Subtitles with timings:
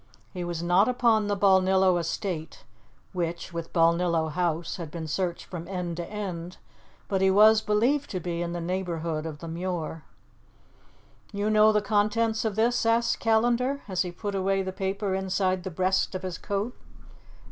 [0.33, 2.63] He was not upon the Balnillo estate,
[3.13, 6.57] which, with Balnillo House, had been searched from end to end,
[7.07, 10.03] but he was believed to be in the neighbourhood of the Muir.
[11.31, 15.61] "You know the contents of this?" asked Callandar, as he put away the paper inside
[15.61, 16.75] the breast of his coat.